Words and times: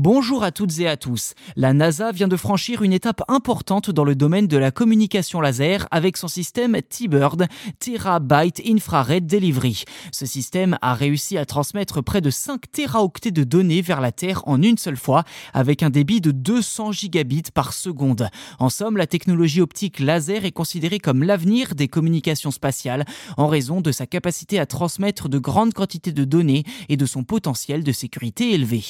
Bonjour 0.00 0.44
à 0.44 0.52
toutes 0.52 0.78
et 0.78 0.86
à 0.86 0.96
tous. 0.96 1.34
La 1.56 1.72
NASA 1.72 2.12
vient 2.12 2.28
de 2.28 2.36
franchir 2.36 2.82
une 2.82 2.92
étape 2.92 3.20
importante 3.26 3.90
dans 3.90 4.04
le 4.04 4.14
domaine 4.14 4.46
de 4.46 4.56
la 4.56 4.70
communication 4.70 5.40
laser 5.40 5.88
avec 5.90 6.16
son 6.16 6.28
système 6.28 6.80
T-Bird, 6.80 7.48
Terabyte 7.80 8.62
Infrared 8.64 9.26
Delivery. 9.26 9.82
Ce 10.12 10.24
système 10.24 10.78
a 10.82 10.94
réussi 10.94 11.36
à 11.36 11.44
transmettre 11.44 12.00
près 12.00 12.20
de 12.20 12.30
5 12.30 12.70
téraoctets 12.70 13.32
de 13.32 13.42
données 13.42 13.82
vers 13.82 14.00
la 14.00 14.12
Terre 14.12 14.42
en 14.46 14.62
une 14.62 14.78
seule 14.78 14.96
fois 14.96 15.24
avec 15.52 15.82
un 15.82 15.90
débit 15.90 16.20
de 16.20 16.30
200 16.30 16.92
gigabits 16.92 17.50
par 17.52 17.72
seconde. 17.72 18.28
En 18.60 18.68
somme, 18.68 18.98
la 18.98 19.08
technologie 19.08 19.62
optique 19.62 19.98
laser 19.98 20.44
est 20.44 20.52
considérée 20.52 21.00
comme 21.00 21.24
l'avenir 21.24 21.74
des 21.74 21.88
communications 21.88 22.52
spatiales 22.52 23.04
en 23.36 23.48
raison 23.48 23.80
de 23.80 23.90
sa 23.90 24.06
capacité 24.06 24.60
à 24.60 24.66
transmettre 24.66 25.28
de 25.28 25.40
grandes 25.40 25.74
quantités 25.74 26.12
de 26.12 26.22
données 26.22 26.62
et 26.88 26.96
de 26.96 27.04
son 27.04 27.24
potentiel 27.24 27.82
de 27.82 27.90
sécurité 27.90 28.54
élevé. 28.54 28.84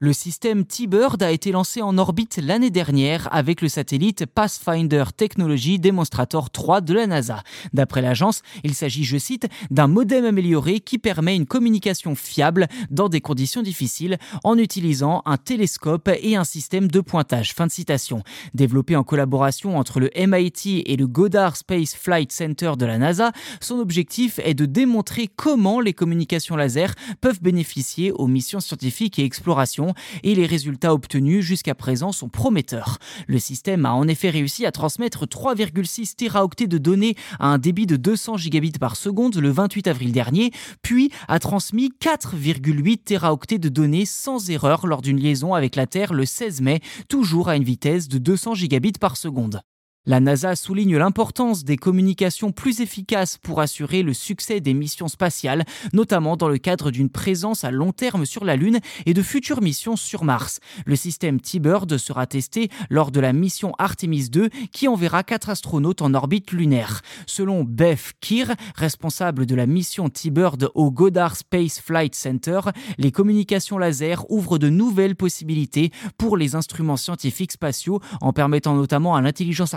Le 0.00 0.12
système 0.12 0.64
T-Bird 0.64 1.22
a 1.22 1.30
été 1.30 1.52
lancé 1.52 1.80
en 1.80 1.98
orbite 1.98 2.40
l'année 2.42 2.70
dernière 2.70 3.28
avec 3.32 3.62
le 3.62 3.68
satellite 3.68 4.26
Pathfinder 4.26 5.04
Technology 5.16 5.78
Demonstrator 5.78 6.50
3 6.50 6.80
de 6.80 6.94
la 6.94 7.06
NASA. 7.06 7.44
D'après 7.72 8.02
l'agence, 8.02 8.42
il 8.64 8.74
s'agit, 8.74 9.04
je 9.04 9.16
cite, 9.16 9.46
d'un 9.70 9.86
modem 9.86 10.24
amélioré 10.24 10.80
qui 10.80 10.98
permet 10.98 11.36
une 11.36 11.46
communication 11.46 12.16
fiable 12.16 12.66
dans 12.90 13.08
des 13.08 13.20
conditions 13.20 13.62
difficiles 13.62 14.18
en 14.42 14.58
utilisant 14.58 15.22
un 15.26 15.36
télescope 15.36 16.10
et 16.20 16.34
un 16.34 16.42
système 16.42 16.88
de 16.88 17.00
pointage. 17.00 17.54
Fin 17.54 17.68
de 17.68 17.72
citation. 17.72 18.24
Développé 18.52 18.96
en 18.96 19.04
collaboration 19.04 19.78
entre 19.78 20.00
le 20.00 20.10
MIT 20.16 20.82
et 20.86 20.96
le 20.96 21.06
Goddard 21.06 21.56
Space 21.56 21.94
Flight 21.94 22.32
Center 22.32 22.72
de 22.76 22.84
la 22.84 22.98
NASA, 22.98 23.30
son 23.60 23.78
objectif 23.78 24.40
est 24.42 24.54
de 24.54 24.66
démontrer 24.66 25.28
comment 25.28 25.78
les 25.78 25.92
communications 25.92 26.56
laser 26.56 26.94
peuvent 27.20 27.40
bénéficier 27.40 28.10
aux 28.10 28.26
missions 28.26 28.58
scientifiques 28.58 29.20
et 29.20 29.24
explorations 29.24 29.83
et 30.22 30.34
les 30.34 30.46
résultats 30.46 30.94
obtenus 30.94 31.44
jusqu'à 31.44 31.74
présent 31.74 32.12
sont 32.12 32.28
prometteurs. 32.28 32.98
Le 33.26 33.38
système 33.38 33.84
a 33.84 33.92
en 33.92 34.08
effet 34.08 34.30
réussi 34.30 34.64
à 34.64 34.72
transmettre 34.72 35.26
3,6 35.26 36.14
téraoctets 36.14 36.66
de 36.66 36.78
données 36.78 37.16
à 37.38 37.48
un 37.48 37.58
débit 37.58 37.86
de 37.86 37.96
200 37.96 38.36
gigabits 38.36 38.72
par 38.72 38.96
seconde 38.96 39.36
le 39.36 39.50
28 39.50 39.88
avril 39.88 40.12
dernier, 40.12 40.52
puis 40.82 41.10
a 41.28 41.38
transmis 41.38 41.92
4,8 42.00 43.04
téraoctets 43.04 43.58
de 43.58 43.68
données 43.68 44.06
sans 44.06 44.50
erreur 44.50 44.86
lors 44.86 45.02
d'une 45.02 45.20
liaison 45.20 45.54
avec 45.54 45.76
la 45.76 45.86
Terre 45.86 46.12
le 46.12 46.24
16 46.24 46.60
mai, 46.60 46.80
toujours 47.08 47.48
à 47.48 47.56
une 47.56 47.64
vitesse 47.64 48.08
de 48.08 48.18
200 48.18 48.54
gigabits 48.54 48.92
par 48.92 49.16
seconde. 49.16 49.60
La 50.06 50.20
NASA 50.20 50.54
souligne 50.54 50.98
l'importance 50.98 51.64
des 51.64 51.78
communications 51.78 52.52
plus 52.52 52.82
efficaces 52.82 53.38
pour 53.38 53.62
assurer 53.62 54.02
le 54.02 54.12
succès 54.12 54.60
des 54.60 54.74
missions 54.74 55.08
spatiales, 55.08 55.64
notamment 55.94 56.36
dans 56.36 56.50
le 56.50 56.58
cadre 56.58 56.90
d'une 56.90 57.08
présence 57.08 57.64
à 57.64 57.70
long 57.70 57.90
terme 57.90 58.26
sur 58.26 58.44
la 58.44 58.56
Lune 58.56 58.80
et 59.06 59.14
de 59.14 59.22
futures 59.22 59.62
missions 59.62 59.96
sur 59.96 60.22
Mars. 60.22 60.60
Le 60.84 60.94
système 60.94 61.40
T-Bird 61.40 61.96
sera 61.96 62.26
testé 62.26 62.68
lors 62.90 63.12
de 63.12 63.20
la 63.20 63.32
mission 63.32 63.72
Artemis 63.78 64.28
2 64.28 64.50
qui 64.72 64.88
enverra 64.88 65.22
quatre 65.22 65.48
astronautes 65.48 66.02
en 66.02 66.12
orbite 66.12 66.52
lunaire. 66.52 67.00
Selon 67.26 67.64
Beth 67.64 68.12
Keir, 68.20 68.54
responsable 68.74 69.46
de 69.46 69.54
la 69.54 69.64
mission 69.64 70.10
T-Bird 70.10 70.70
au 70.74 70.90
Goddard 70.90 71.36
Space 71.36 71.80
Flight 71.80 72.14
Center, 72.14 72.60
les 72.98 73.10
communications 73.10 73.78
laser 73.78 74.30
ouvrent 74.30 74.58
de 74.58 74.68
nouvelles 74.68 75.16
possibilités 75.16 75.92
pour 76.18 76.36
les 76.36 76.56
instruments 76.56 76.98
scientifiques 76.98 77.52
spatiaux 77.52 78.00
en 78.20 78.34
permettant 78.34 78.74
notamment 78.74 79.16
à 79.16 79.22
l'intelligence 79.22 79.72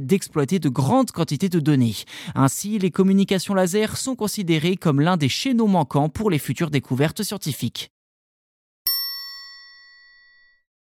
d'exploiter 0.00 0.58
de 0.58 0.68
grandes 0.68 1.10
quantités 1.10 1.48
de 1.48 1.60
données. 1.60 1.94
Ainsi, 2.34 2.78
les 2.78 2.90
communications 2.90 3.54
laser 3.54 3.96
sont 3.96 4.16
considérées 4.16 4.76
comme 4.76 5.00
l'un 5.00 5.16
des 5.16 5.28
chaînons 5.28 5.68
manquants 5.68 6.08
pour 6.08 6.30
les 6.30 6.38
futures 6.38 6.70
découvertes 6.70 7.22
scientifiques. 7.22 7.90